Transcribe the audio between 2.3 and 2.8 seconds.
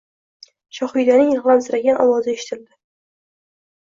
eshitildi